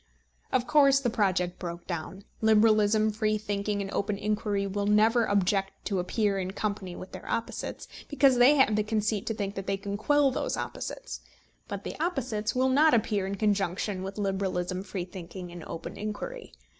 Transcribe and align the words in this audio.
Of 0.51 0.65
course 0.65 0.99
the 0.99 1.11
project 1.11 1.59
broke 1.59 1.85
down. 1.85 2.23
Liberalism, 2.41 3.11
free 3.11 3.37
thinking, 3.37 3.83
and 3.83 3.91
open 3.91 4.17
inquiry 4.17 4.65
will 4.65 4.87
never 4.87 5.25
object 5.29 5.73
to 5.85 5.99
appear 5.99 6.39
in 6.39 6.53
company 6.53 6.95
with 6.95 7.11
their 7.11 7.29
opposites, 7.29 7.87
because 8.07 8.37
they 8.39 8.55
have 8.55 8.75
the 8.75 8.81
conceit 8.81 9.27
to 9.27 9.35
think 9.35 9.53
that 9.53 9.67
they 9.67 9.77
can 9.77 9.97
quell 9.97 10.31
those 10.31 10.57
opposites; 10.57 11.21
but 11.67 11.83
the 11.83 11.99
opposites 12.03 12.55
will 12.55 12.69
not 12.69 12.95
appear 12.95 13.27
in 13.27 13.35
conjunction 13.35 14.01
with 14.01 14.17
liberalism, 14.17 14.81
free 14.81 15.05
thinking, 15.05 15.51
and 15.51 15.63
open 15.65 15.95
inquiry. 15.95 16.51